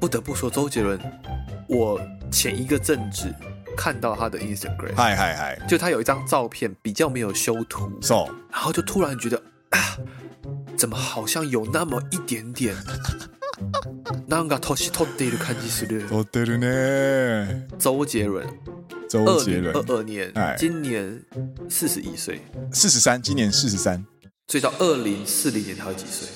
[0.00, 0.98] 不得不说，周杰伦，
[1.68, 2.00] 我
[2.32, 3.30] 前一个阵子
[3.76, 9.36] 看到他的 Instagram，嗨嗨嗨，就他有一张照片比较没有修图，so，然后就突然觉得
[9.68, 9.98] 啊，
[10.78, 12.74] 怎么好像有那么一点点，
[14.26, 16.08] なんか年取っている感じする。
[16.08, 17.66] 取ってるね。
[17.78, 18.46] 周杰伦，
[19.06, 21.22] 周杰伦，二二年，今年
[21.68, 22.40] 四十一岁，
[22.72, 24.02] 四十三，今年四十三。
[24.47, 26.27] 所以到二零四零年他有几岁？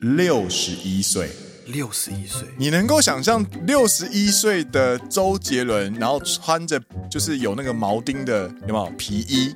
[0.00, 1.30] 六十一岁。
[1.66, 6.80] 六十一岁，你能够想象六十一岁的周杰伦，然后穿着
[7.10, 9.52] 就是有那个铆钉的有没有皮衣，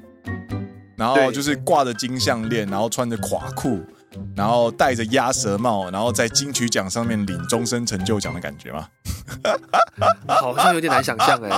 [0.97, 3.79] 然后就是挂着金项链，然后穿着垮裤。
[4.37, 8.89] 然后戴着鸭舌帽，然后在金曲奖上面领终身成就奖的感觉吗？
[10.27, 11.51] 好像有点难想象哎。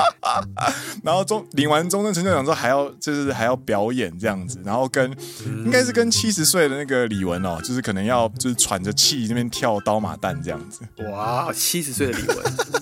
[1.03, 5.11] 然后中领完终身成就奖之后，还要就是还要表演这样子，然后跟、
[5.47, 10.81] 嗯、应该是跟七十岁的那个李玟哦，就是可能要就是喘着气那边跳刀马旦这样子。
[11.11, 12.82] 哇，七十岁的李玟，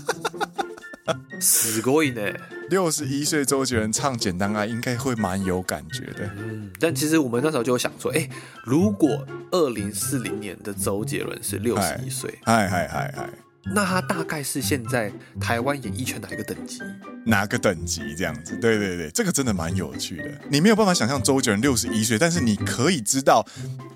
[1.40, 2.22] 死过瘾呢。
[2.68, 6.30] 六十一岁周杰伦唱《简单爱》应该会蛮有感觉的。
[6.38, 8.28] 嗯，但其实我们那时候就想说，哎，
[8.64, 13.28] 如果二零四零年的周杰伦是六十一岁，嗨嗨嗨嗨，
[13.62, 16.80] 那他大概是现在台湾演艺圈哪一个等级？
[17.26, 18.56] 哪个等级这样子？
[18.56, 20.30] 对对对，这个真的蛮有趣的。
[20.48, 23.46] 你没有办法想象周杰伦六十一岁，但是你可以知道，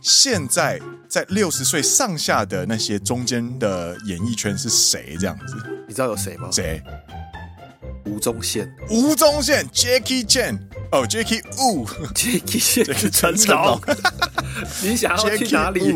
[0.00, 5.56] 现在在六十岁上下的那些中间的演艺圈是谁这样子？
[5.88, 6.48] 你知道有谁吗？
[6.52, 6.82] 谁？
[8.14, 10.56] 吴宗宪，吴宗宪，Jackie Chan，
[10.92, 13.80] 哦，Jackie Wu，Jackie Chan，陈导，
[14.80, 15.92] 你想要去哪里？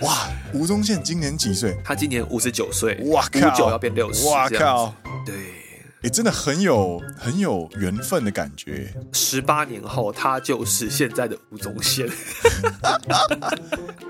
[0.00, 1.76] 哇，吴宗宪今年几岁？
[1.84, 4.94] 他今年五十九岁，哇靠，五九要变六十，哇靠，
[5.26, 5.34] 对。
[6.04, 8.94] 也、欸、真的很有很有缘分的感觉。
[9.14, 12.06] 十八年后，他就是现在的吴宗宪。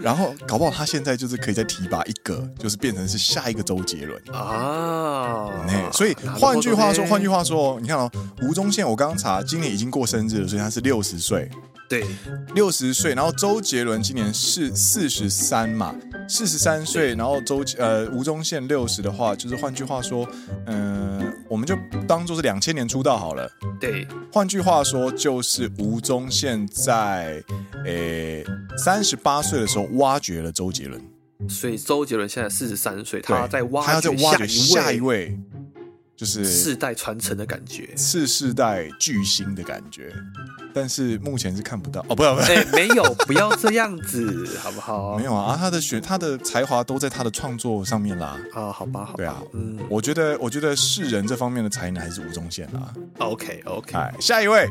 [0.01, 5.49] 然后搞不好他现在就是可以再提拔一个，就是变成是下一个周杰伦啊。
[5.69, 8.11] 嗯、所以换句话说，换句话说，你看哦，
[8.43, 11.49] 吴宗宪，我刚刚查，今年已经过生日了，所以他是六十岁。
[11.89, 12.05] 对，
[12.55, 13.15] 六十岁。
[13.15, 15.95] 然后周杰伦今年是四十三嘛，
[16.29, 17.15] 四十三岁。
[17.15, 20.27] 然后周呃吴宗宪六十的话，就是换句话说，
[20.67, 21.77] 嗯、呃，我们就
[22.09, 23.51] 当做是两千年出道好了。
[23.79, 27.43] 对，换句话说，就是吴宗宪在
[27.85, 28.45] 诶
[28.77, 31.01] 三十八岁的时候挖掘了周杰伦。
[31.49, 35.39] 所以周杰伦现在四十三岁，他在挖掘，他要在挖掘下一位。
[36.17, 40.15] 就是世代传承的感觉，是世代巨星的感觉，
[40.73, 45.19] 但是目前是看不到哦，不要，哎、欸，没有，不要这样子， 好不好？
[45.19, 48.39] 没有啊，他的学，他的才华都在他的创作上面啦。
[48.55, 52.95] 啊，好吧，好吧，对啊，嗯，我觉得，我觉得世人这方面的才能还是吴宗宪啦。
[53.19, 54.21] OK，OK，、okay, okay.
[54.21, 54.69] 下一位，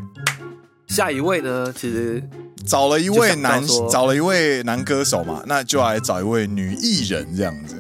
[0.87, 1.73] 下一位呢？
[1.73, 2.23] 其实
[2.65, 7.75] 找了一位男，找了一位男歌手嘛，那就来找一位女艺人这样子。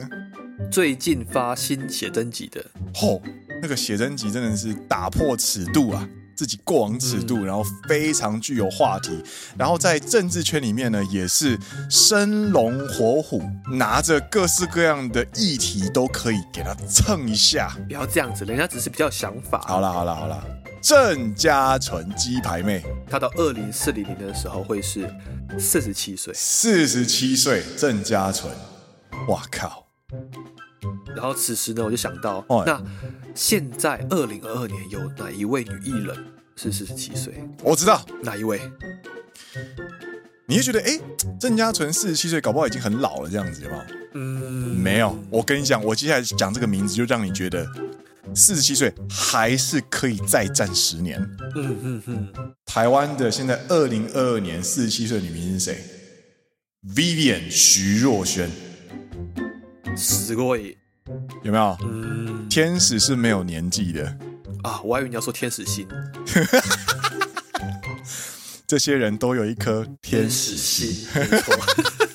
[0.69, 3.21] 最近发新写真集的，吼。
[3.63, 9.23] 那个写真集真的是打破尺度啊，自己过往尺度，然后非常具有话题，
[9.57, 11.57] 然后在政治圈里面呢，也是
[11.89, 17.73] 生龙活虎，拿着各式各样的议题都可以给他蹭一下。
[17.87, 19.61] 不要这样子，人家只是比较想法。
[19.65, 20.43] 好了好了好了，
[20.81, 25.09] 郑嘉纯鸡排妹，她到二零四零年的时候会是
[25.57, 28.53] 四十七岁，四十七岁郑家纯，
[29.29, 29.87] 哇靠！
[31.15, 32.81] 然后此时呢，我就想到，哦、那
[33.35, 36.15] 现在二零二二年有哪一位女艺人
[36.55, 37.33] 是四十七岁？
[37.63, 38.59] 我知道哪一位？
[40.45, 40.99] 你会觉得，哎，
[41.39, 43.83] 郑嘉纯四十七岁，搞不好已经很老了，这样子有没有？
[44.15, 45.17] 嗯，没有。
[45.29, 47.65] 我跟你讲，我接下来讲这个名字，就让你觉得
[48.35, 51.19] 四十七岁还是可以再战十年。
[51.55, 52.33] 嗯嗯嗯。
[52.65, 55.83] 台湾的现在二零二二年四十七岁的女明星是谁
[56.93, 58.49] ？Vivian 徐若瑄。
[59.96, 60.76] 死过也
[61.42, 61.76] 有没有？
[61.82, 64.04] 嗯，天使是没有年纪的
[64.62, 64.80] 啊！
[64.82, 65.86] 我还以为你要说天使心。
[68.66, 71.06] 这些人都有一颗天使心。
[71.14, 71.56] 没错。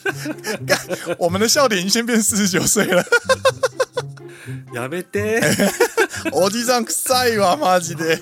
[1.17, 3.03] 我们的笑点已经先变四十九岁了。
[4.73, 5.41] やめて。
[6.32, 8.19] 我地上晒哇妈鸡的。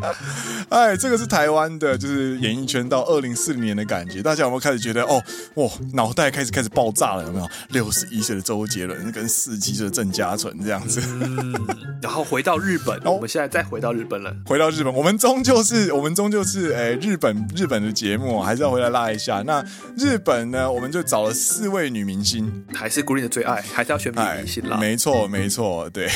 [0.70, 4.22] 哎，这个是台湾的，就是演艺圈到二零四零年的感觉。
[4.22, 5.20] 大家有没有开始觉得，哦，
[5.54, 7.24] 哇，脑袋开始开始爆炸了？
[7.24, 7.48] 有没有？
[7.70, 11.00] 六十一岁的周杰伦跟四十七岁的郑嘉纯这样子。
[11.04, 11.52] 嗯，
[12.00, 14.32] 然后回到日本，哦，我们现在再回到日本了。
[14.46, 19.42] 回到日本，我们终究是我们终究是哎，日本日本的节目还是要回来拉一下。
[19.44, 19.64] 那
[19.96, 24.76] 日本呢，我们就找了四位女明星，还是 Green 的最爱，还是要选女明星啦。
[24.76, 26.08] 没错，没错，对。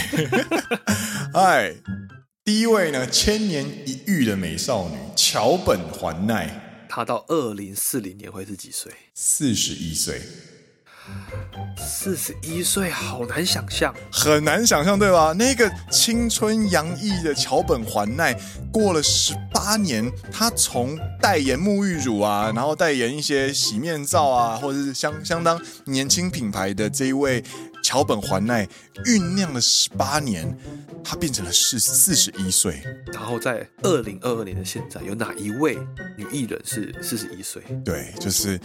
[1.34, 1.74] 哎。
[2.44, 8.92] 第一位呢，千年一遇的美少女桥本环奈，她到二零四零年会是几岁？
[9.14, 10.20] 四十一岁。
[11.78, 15.33] 四十一岁，好难想象，很难想象，对吧？
[15.33, 18.38] 那个青春洋溢的桥本环奈，
[18.70, 27.42] 过了十八年，她从代言沐浴乳啊，然后代言一些洗面皂啊，或者是相相当年轻品牌的这一位。
[27.85, 28.66] 桥本环奈
[29.05, 30.57] 酝酿了十八年，
[31.05, 32.83] 她变成了是四十一岁。
[33.12, 35.77] 然后在二零二二年的现在，有哪一位
[36.16, 37.62] 女艺人是四十一岁？
[37.85, 38.59] 对，就是，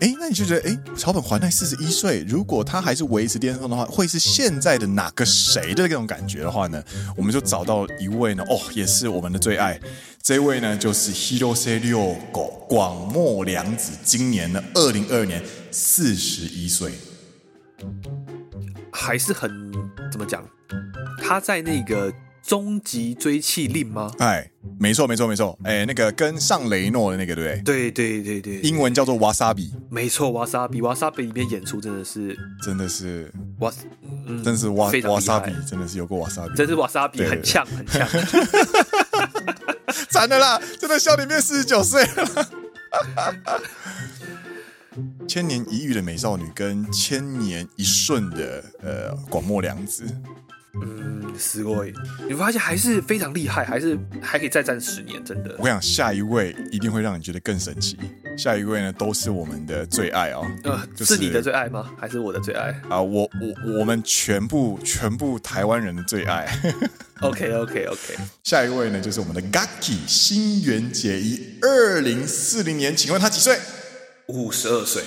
[0.00, 6.80] 哎，那你就觉得，哎，桥本环奈四十一岁，如果她还是维持巅峰的话，会是现在的哪个谁的那种感觉的话呢？
[7.16, 9.80] 我们就找到一位呢，哦，也是我们的最爱，
[10.22, 16.92] 这位呢就是 Hirose Ryoko 广末凉子，今年呢二零二二年四十一岁。
[19.02, 19.50] 还是很
[20.12, 20.44] 怎么讲？
[21.20, 24.12] 他在那个终极追气令吗？
[24.20, 27.90] 哎，没错没错没错，哎，那个跟上雷诺的那个，对不对？
[27.90, 29.74] 对对对对，英文叫做瓦萨比。
[29.90, 33.72] 没错，瓦萨比，瓦萨比里面演出真的是，真的是瓦，
[34.26, 38.08] 嗯、真的是瓦瓦萨比，真的是有过瓦萨比，真是瓦萨比，很呛很呛。
[40.08, 42.48] 惨的啦，真的笑里面四十九岁了。
[45.27, 50.03] 千年一遇的美少女跟千年一瞬的呃广末凉子，
[50.81, 51.93] 嗯，すごい，
[52.27, 55.51] 你发现还是非常厉害，还是还可以再战十年，真的。
[55.57, 57.97] 我跟你讲，下一位一定会让你觉得更神奇。
[58.37, 60.45] 下一位呢，都是我们的最爱哦。
[60.63, 61.91] 呃，就是，是你的最爱吗？
[61.99, 62.69] 还是我的最爱？
[62.89, 66.47] 啊，我我我们全部全部台湾人的最爱。
[67.21, 73.59] OK OK OK，下一位呢，就是我们的 Gaki 新垣结衣，二零四零年，请问他几岁？
[74.28, 75.02] 五十二岁，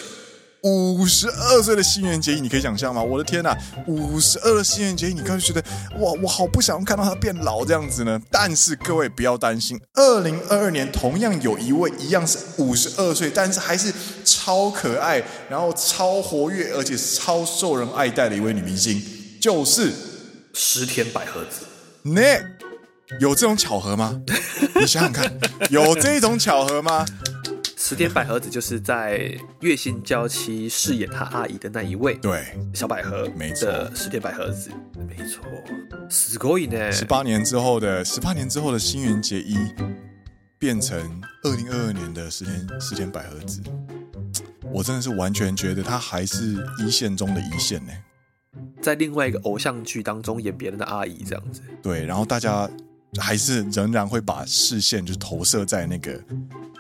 [0.62, 3.02] 五十二岁的新垣结衣，你可以想象吗？
[3.02, 3.56] 我的天呐，
[3.88, 5.64] 五十二的新垣结衣，你刚才觉得
[6.00, 8.20] 哇，我好不想看到他变老这样子呢。
[8.30, 19.02] 但是各位不要担心，二零二二年同样有一位一样是五十二岁，但是还是超可爱，然后超活跃，而且超受人爱戴的一位女明星，
[19.40, 19.92] 就是
[20.54, 21.66] 石田百合子。
[22.04, 22.22] 那
[23.20, 24.20] 有这种巧合吗？
[24.76, 25.32] 你想想看，
[25.70, 27.06] 有这种巧合吗？
[27.85, 29.19] 石田百合子就是在《
[29.61, 34.71] 月薪娇妻》饰演她阿姨的那一位，对，小百合，没错，的石田百合子，
[35.09, 35.43] 没错，
[36.09, 36.93] すごい呢。
[36.93, 39.57] 十八年之后的十八年之后的新垣结衣，
[40.59, 40.99] 变成
[41.43, 43.63] 二零二二年的石田石田百合子，
[44.73, 47.93] 我真的是完全觉得她还是一线中的一线呢，
[48.81, 52.69] 在另外一个偶像剧当中演别人的阿姨这样子，对，然后大家
[53.20, 56.20] 还是仍然会把视线就投射在那个。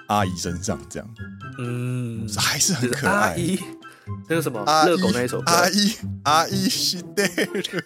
[0.08, 1.16] 阿姨身上这样，
[1.58, 3.32] 嗯，还是很可爱。
[3.32, 3.60] 阿姨，
[4.30, 5.96] 那个什么，阿热狗那一首歌，阿姨，
[6.26, 7.84] 阿姨是对的。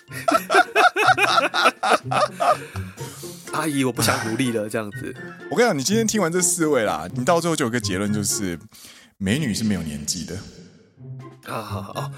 [3.54, 5.16] 阿姨，我不想努力了，这样子。
[5.50, 8.60] 我跟你讲，你今天听完这四位啦，你到最后就有个结论，就是
[9.18, 10.36] 美女是没有年纪的。
[11.46, 12.12] 啊，好好哦。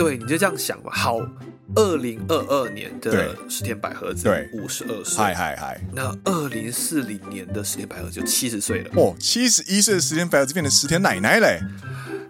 [0.00, 0.90] 对，你就这样想吧。
[0.94, 1.18] 好，
[1.74, 5.22] 二零二二年的石田百合子，对，五十二岁。
[5.22, 5.78] 嗨嗨嗨！
[5.92, 8.90] 那二零四零年的石田百合子就七十岁了。
[8.96, 11.60] 哦，七十一岁的石田百合子变成石田奶奶嘞。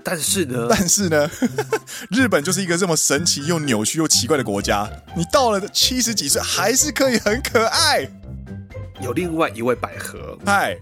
[0.03, 1.31] 但是呢， 但是呢，
[2.11, 4.91] 日本就是一个这么神奇又扭曲又奇怪的国家。
[5.15, 8.09] 你到了七十几岁还是可以很可爱。
[9.01, 10.77] 有另外一位百合，嗨，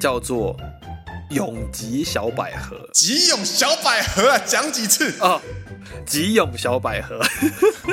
[0.00, 0.56] 叫做
[1.30, 2.88] 永吉小百合。
[2.92, 5.42] 吉永小百合啊，讲几次啊、哦？
[6.04, 7.20] 吉永小百合。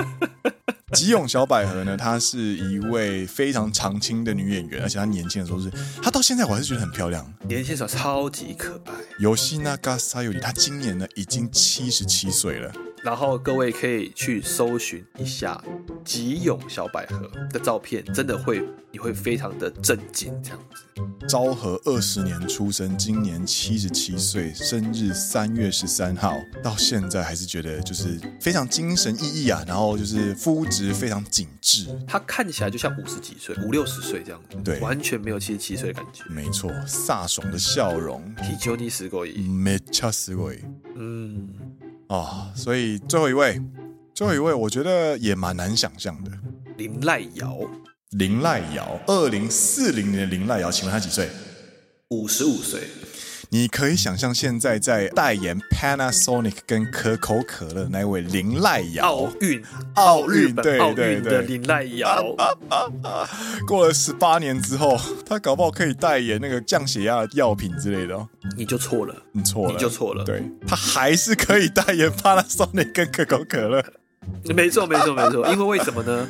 [0.94, 5.72] 吉永小百合呢，她是一位非常常青的女演员，而且她年轻的时候是，
[6.02, 8.94] 她到现在我还是觉得很漂亮，年轻时候超级可爱。
[8.94, 12.72] 吉永小百合，她今年呢已经七十七岁了。
[13.03, 15.63] 然后各位可以去搜寻一下
[16.05, 20.83] 吉永小百合的照片，真的会你会非常的震惊，这样子。
[21.29, 36.25] 昭和二十年出生，今年七十七岁，生日三月十三号，到现在还是觉得就是非常精神奕奕啊，然后就是肤质非常紧致，他看起来就像五十几岁、五六十岁这样子，对，完全没有七十七岁的感觉。
[36.29, 40.61] 没错，飒爽的笑容，非常にすごい，めっちゃすごい，
[40.97, 41.49] 嗯。
[42.08, 43.62] 啊、哦，所以最后一位，
[44.14, 46.32] 最后一位，我觉得也蛮难想象的。
[46.78, 47.58] 林赖瑶，
[48.12, 51.30] 林赖瑶，二零四零年的林赖瑶，请问他几岁？
[52.10, 52.82] 五十五岁。
[53.50, 59.64] 你可以想象现在在代言 Panasonic 跟可口可乐那位林濑遥，奥运，
[59.96, 62.36] 奥运，对对对对，林濑遥。
[63.66, 68.28] 过了十八年之后，他搞不好可以代言那个降血压的药品之类的哦。
[68.58, 70.26] 你就错了，你错了，你就错了。
[70.26, 73.84] 对，他还是可以代言 Panasonic 跟可口可乐。
[74.56, 75.48] 没错，没错，没错。
[75.52, 76.28] 因为为什么呢？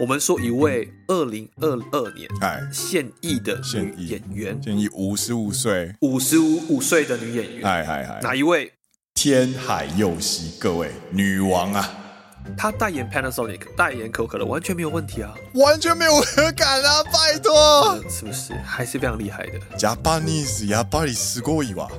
[0.00, 2.28] 我们说一位二零二二年
[2.72, 8.72] 现役的女演员，现役五十五岁，五十五五岁的女演员，哎哎哎，哪一位？
[9.14, 12.09] 天海佑希，各位女王啊！
[12.55, 17.03] 她代言 Panasonic，代言可口可乐，完全没有问题啊，完全没有违和感啊！
[17.05, 19.59] 拜托、呃，是不是还是非常厉害的？
[19.79, 21.89] Japanese，やっぱりすごいわ。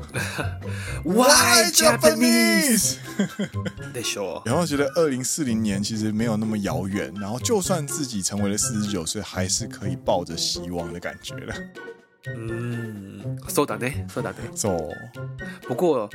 [1.05, 2.99] Why Japanese？
[3.93, 11.55] 得说，然后觉得二零四零年其实没有那么遥远，然后就算自己成为了四十九岁，还是可以抱着希望的感觉了。
[12.29, 14.55] 嗯，そうだね，そうだね。
[14.55, 14.93] So，
[15.67, 16.09] 不过。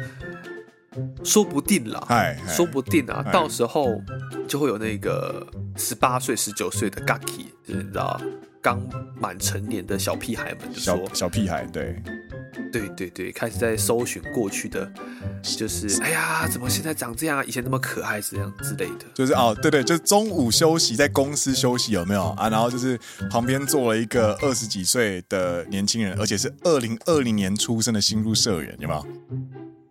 [1.24, 4.00] 说不定啦，哎，说不定啊，到时候
[4.48, 8.20] 就会有那个十八岁、十九岁的 Gaki，就是你知道，
[8.62, 8.80] 刚
[9.20, 12.02] 满成年的小屁孩们就说，小小屁孩，对，
[12.72, 14.90] 对对对，开始在搜寻过去的，
[15.42, 17.44] 就是哎呀，怎么现在长这样啊？
[17.44, 22.48] 以前那么可爱，这样之类的，就是哦，对对，就是中午休息在公司休息有没有啊？
[22.48, 22.98] 然后就是
[23.30, 29.06] 旁边坐了一个二十几岁的年轻人，而且是二零二零年出生的新入社员，有没有？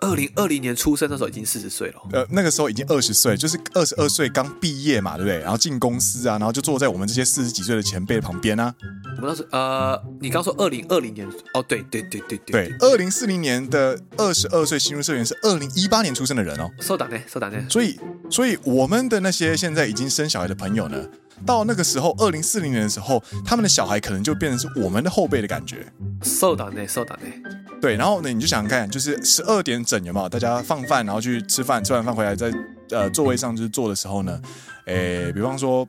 [0.04, 5.38] 二零二零年出生的时候已经四十岁了，呃，那个时候已经二十岁，就是二十二岁刚毕业嘛，对不对？
[5.40, 8.74] 然后进公司啊，然后就坐在我们这些四十几岁的前辈旁边啊。
[9.16, 16.70] 我们当时呃，你刚说二零二零年，哦，对对对对对，对，二零四零年的二十二岁新入社员是二零一八年出生的人哦。
[16.80, 17.68] そうだね，そうだね。
[17.68, 17.98] 所以，
[18.30, 21.06] 所以我们的那些现在已经生小孩的朋友呢，
[21.46, 25.86] 到那个时候二零四零年的时候，他们的小孩可能就变成是我们的后辈的感觉。
[26.22, 27.42] そうだね，そうだね。
[27.80, 30.28] 对，然后呢，你就想想看，就是十二点整有没有？
[30.28, 32.52] 大家放饭，然后去吃饭，吃完饭回来在
[32.91, 34.41] 呃座位上就是坐的时候呢，
[34.85, 35.87] 诶，比方说，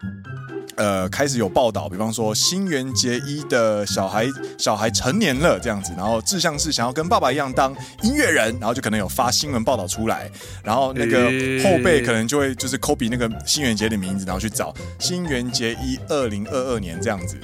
[0.76, 4.26] 呃，开始有报道，比方说新垣结衣的小孩
[4.59, 10.30] 小孩成年了这样子，然后志向是想要跟爸爸一样当音乐人，然后就可能有发新闻报道出来，
[10.62, 11.24] 然后那个
[11.62, 17.38] 后辈可能就会就是 copy 那个新垣结衣的名字，然后去找新垣结衣二零二二年这样子。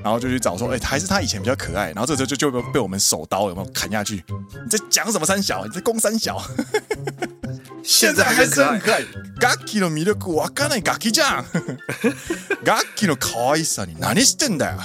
[0.00, 1.86] 然后就去找说，哎，还是他以前比较可爱。
[1.86, 4.24] 然后这时候就就被被我们手刀有没有砍下去？
[4.28, 5.64] 你在讲什么三小？
[5.64, 6.40] 你在攻三小？
[7.82, 9.02] 现在还是很可爱。
[9.40, 11.44] ガキの魅力わからないガキじゃん。
[12.64, 14.78] ガキの可爱さに何してんだよ？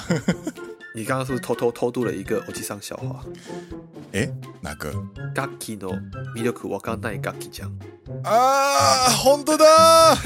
[0.96, 3.24] 你刚刚是不是偷偷偷渡了一个欧吉桑笑话？
[4.14, 4.30] 哎，
[4.62, 4.94] 哪个？
[5.34, 6.00] ガキの
[6.36, 7.80] 魅力わからないガキじゃん。
[8.24, 10.18] 啊，本当だ！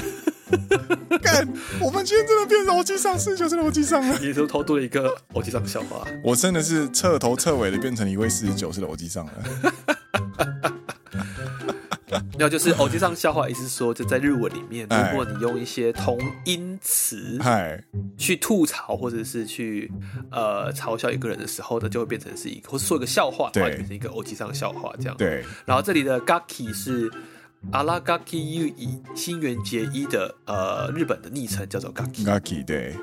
[1.22, 1.48] 干，
[1.80, 4.18] 我们今天真的变成欧吉桑，是就是欧吉桑了。
[4.18, 6.06] 你是不是偷渡了一个欧吉桑笑话？
[6.22, 9.32] 我真的是彻头彻尾的变成一位四十九岁的欧吉桑了。
[12.38, 17.36] 没有，就是偶吉上笑话，意思是说，就在日文里面，如果你用一些同音词，
[18.16, 19.90] 去吐槽或者是去
[20.30, 25.16] 呃嘲笑一个人的时候呢，就会变成是一个，或是说一个笑话，对，变成一个欧吉上笑话这样。
[25.16, 25.44] 对。
[25.66, 27.10] 然后这里的 Gaki 是
[27.72, 32.24] 阿拉 Gaki Yui 新垣结衣的呃日本的昵称叫做 Gaki。
[32.24, 32.94] Gaki 对。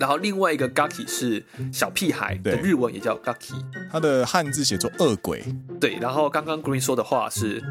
[0.00, 3.54] 然后另外一个 Gaki 是小屁孩的日文也叫 Gaki，
[3.92, 5.44] 他的汉字写作恶鬼。
[5.80, 5.96] 对。
[6.00, 7.62] 然后刚刚 Green 说的话是。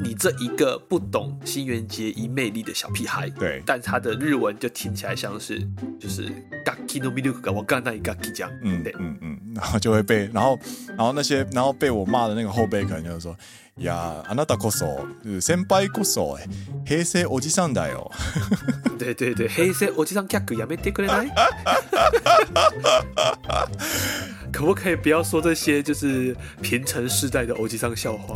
[0.00, 5.58] 你这一个不懂新垣结衣魅力的小屁孩，对，但他的日文就听起来像是
[5.98, 6.30] 就是
[6.64, 10.56] ガキの魅力がわからないガキじゃん，嗯，对，嗯嗯，然后就会被，然后
[10.96, 13.36] 然后那些然后被我骂的那个后辈可能就是说，
[13.76, 15.04] いやあなたこそ
[15.40, 16.38] 先辈こそ
[16.84, 18.12] 平成おじさんだよ。
[19.00, 21.32] 对对对，黑色おじさん客やめてくれない？
[24.52, 28.32] 可不可以不要说这些就是平成世代的欧吉桑笑话？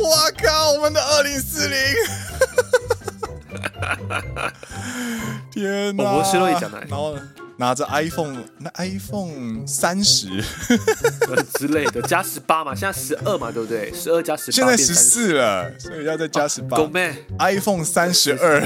[0.00, 0.72] 哇靠！
[0.72, 1.78] 我们的二零四零，
[5.52, 6.12] 天哪！
[6.12, 7.16] 我是乐意讲的，然后
[7.56, 10.28] 拿着 iPhone，那 iPhone 三十
[11.58, 13.92] 之类的，加十八嘛，现在十二嘛，对不对？
[13.92, 16.78] 十二加十八，现在十四了，所以要再加十八。
[16.78, 18.62] 狗妹，iPhone 三十二。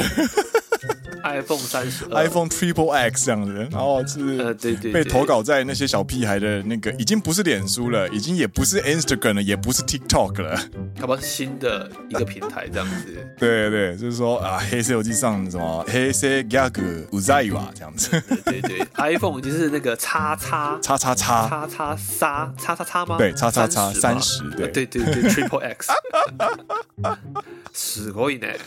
[1.23, 4.53] iPhone 三十，iPhone Triple X 这样子，然后是
[4.91, 10.59] 被投稿在那些小屁孩的那个，已经不是脸书了，已经也不是 Instagram 了，也不是 TikTok 了，
[10.99, 13.27] 好吧，是新的一个平台这样子。
[13.37, 18.09] 对对，就是说啊，黑色游记上什么黑色 gag 不在哇这样子。
[18.45, 23.17] 对对，对，iPhone 就是那个叉叉叉叉叉叉叉三叉叉叉吗？
[23.17, 25.89] 对，叉叉叉三十，对对对对，Triple X。
[27.71, 28.57] すごいね，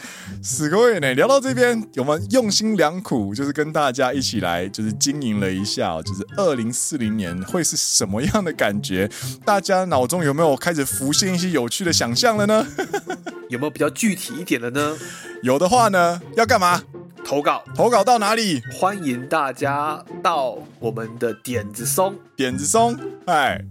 [0.42, 1.12] すごい呢。
[1.14, 9.09] 聊到这边，我们用 心良苦，就是跟大家一起来，就是经营了一下，就是二零四零年会是什么样的感觉？
[9.45, 12.65] 大家脑中有没有开始浮现一些有趣的想象了呢？
[13.49, 14.97] 有没有比较具体一点的呢？
[15.43, 16.83] 有的话呢，要干嘛？
[17.23, 18.61] 投稿，投稿到哪里？
[18.73, 23.63] 欢迎大家到我们的点子松，点子松，哎。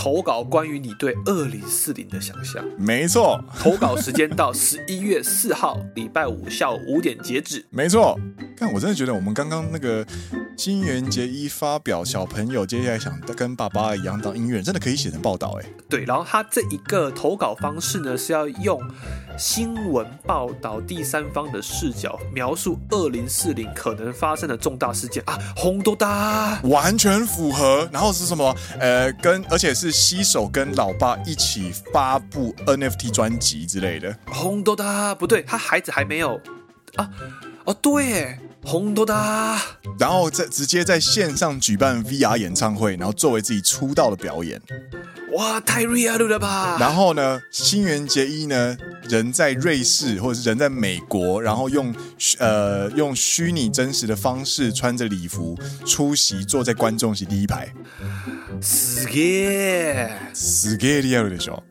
[0.00, 3.38] 投稿关于你对二零四零的想象，没错。
[3.58, 8.18] 投稿时间到十一月四号礼拜五下午五点截止，没错。
[8.58, 10.02] 但我真的觉得我们刚刚那个
[10.56, 15.66] 金元杰一发表小朋友接下来想跟爸爸一样当音乐人，真的可以写成报道哎。
[15.86, 18.80] 对，然后他这一个投稿方式呢，是要用
[19.36, 27.86] 新闻报道第三方的视角描述二零四零可能发生的重大事件啊，红多大，完全符合。
[27.92, 28.54] 然后是什么？
[28.78, 34.16] 呃，跟而且是携手跟老爸一起发布 NFT 专辑之类的。
[34.26, 36.40] 红豆大不对，他孩子还没有
[36.96, 37.10] 啊。
[37.69, 39.59] 哦，对，红多大，
[39.97, 44.61] 然后在直接在线上举办 VR 演唱会，然后作为自己出道的表演，
[45.33, 46.77] 哇，太 real 了吧！
[46.79, 48.77] 然后呢，新垣结衣呢，
[49.09, 51.93] 人在瑞士或者是人在美国，然后用
[52.37, 57.73] 呃用虚拟真实的方式穿着礼服出席，坐在观众席第一排，
[58.61, 61.63] すげえ，すげえリアルでしょ。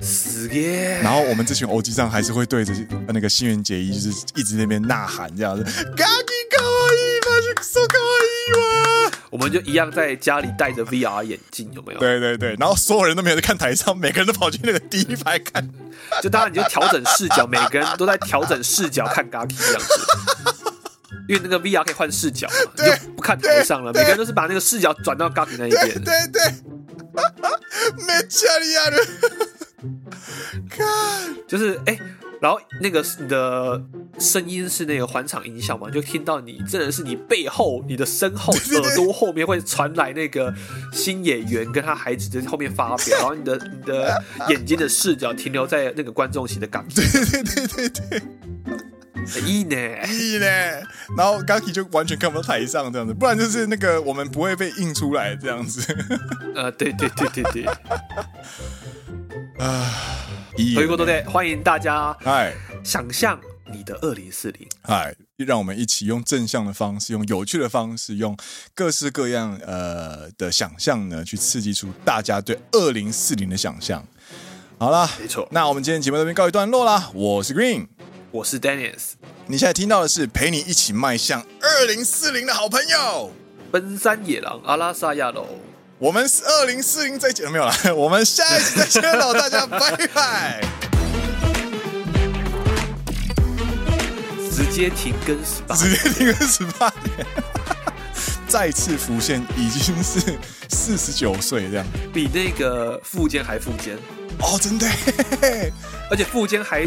[0.00, 1.00] 死耶！
[1.02, 2.72] 然后我们这群欧吉上还是会对着
[3.08, 5.62] 那个新垣结衣，就是一直那边呐喊这样子。
[5.64, 9.12] 嘎吉卡哇伊，马是说卡哇伊哇！
[9.30, 12.00] 我们就一样在家里戴着 VR 眼镜，有没有？
[12.00, 12.56] 对对对。
[12.58, 15.68] 然后所有人都没有在看台上，每个人都跑去那个第一排看。
[16.22, 19.88] 就当然你就调整视角，每个人都在调整视角看 Gaki 这样子。
[21.28, 26.02] 因为那个 VR 可以换视角嘛，你就不看台上了，每个人都是把那个视角转到 Gaki 那一边。
[26.02, 26.42] 对对对。
[28.06, 29.06] 没加利亚的。
[30.69, 30.85] 看，
[31.47, 31.99] 就是哎、欸，
[32.39, 33.83] 然后那个你的
[34.19, 40.53] 声音是那个环场音效嘛，就听到你真的是你背后、你的身后耳朵后面会传来那个
[40.93, 48.21] 新演员跟他孩子在后面发表，然后你的你的眼睛的视角停留在那个观众席的感觉，对对对对对，
[49.41, 49.75] いい呢，
[50.07, 50.45] いい呢，
[51.15, 55.81] 然后 Gaki 就完全看不到台上这样子，不然就是那个我们不会被印出来这样子，
[56.55, 57.65] 呃，对对对对对。
[59.58, 59.90] 啊，
[61.26, 62.54] 欢迎大家哎，
[62.84, 63.40] 想象
[63.72, 68.36] 你的二零四零，嗨，让我们一起用正向的方式，用有趣的方式，用
[68.74, 74.06] 各式各样呃的想象呢，去刺激出大家对二零四零的想象。
[74.78, 77.10] 好啦，没错，那我们今天节目这边告一段落啦。
[77.14, 77.86] 我是 Green，
[78.30, 79.12] 我是 Dennis，
[79.46, 83.32] 你现在听到的是陪你一起迈向二零四零的好朋友，
[83.72, 85.48] 奔山野狼阿拉萨亚罗。
[85.98, 90.60] 我们是二零四零再见，没有了， 我们下一次再见喽，大家拜拜。
[94.52, 97.26] 直接停更十八，直接停更十八年，
[98.46, 100.38] 再次浮现已经是
[100.68, 103.96] 四十九岁这样，比那个富坚还富坚。
[104.40, 104.86] 哦，真的，
[106.10, 106.86] 而且富坚还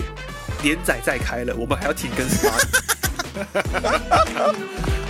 [0.61, 2.67] 连载再开了，我们还要停更十八年。